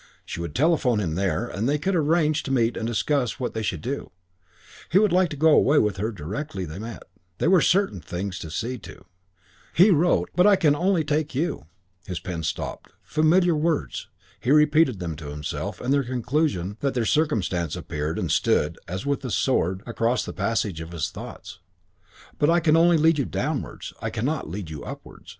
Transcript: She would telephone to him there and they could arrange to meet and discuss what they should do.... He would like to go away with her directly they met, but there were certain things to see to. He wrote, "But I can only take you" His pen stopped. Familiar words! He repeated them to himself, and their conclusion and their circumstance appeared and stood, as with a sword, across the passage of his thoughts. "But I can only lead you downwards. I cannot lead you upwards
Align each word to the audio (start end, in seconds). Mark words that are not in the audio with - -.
She 0.25 0.39
would 0.41 0.55
telephone 0.55 0.97
to 0.97 1.03
him 1.03 1.13
there 1.13 1.45
and 1.47 1.69
they 1.69 1.77
could 1.77 1.93
arrange 1.93 2.41
to 2.41 2.51
meet 2.51 2.75
and 2.75 2.87
discuss 2.87 3.39
what 3.39 3.53
they 3.53 3.61
should 3.61 3.81
do.... 3.81 4.09
He 4.91 4.97
would 4.97 5.11
like 5.11 5.29
to 5.29 5.35
go 5.35 5.51
away 5.51 5.77
with 5.77 5.97
her 5.97 6.11
directly 6.11 6.65
they 6.65 6.79
met, 6.79 7.01
but 7.03 7.09
there 7.37 7.49
were 7.51 7.61
certain 7.61 8.01
things 8.01 8.39
to 8.39 8.49
see 8.49 8.79
to. 8.79 9.05
He 9.75 9.91
wrote, 9.91 10.31
"But 10.35 10.47
I 10.47 10.55
can 10.55 10.75
only 10.75 11.03
take 11.03 11.35
you" 11.35 11.67
His 12.07 12.19
pen 12.19 12.41
stopped. 12.41 12.93
Familiar 13.03 13.55
words! 13.55 14.07
He 14.39 14.49
repeated 14.49 14.97
them 14.99 15.15
to 15.17 15.27
himself, 15.29 15.79
and 15.79 15.93
their 15.93 16.03
conclusion 16.03 16.77
and 16.81 16.93
their 16.95 17.05
circumstance 17.05 17.75
appeared 17.75 18.17
and 18.17 18.31
stood, 18.31 18.79
as 18.87 19.05
with 19.05 19.23
a 19.23 19.29
sword, 19.29 19.83
across 19.85 20.25
the 20.25 20.33
passage 20.33 20.81
of 20.81 20.93
his 20.93 21.11
thoughts. 21.11 21.59
"But 22.39 22.49
I 22.49 22.59
can 22.59 22.75
only 22.75 22.97
lead 22.97 23.19
you 23.19 23.25
downwards. 23.25 23.93
I 24.01 24.09
cannot 24.09 24.49
lead 24.49 24.71
you 24.71 24.83
upwards 24.83 25.29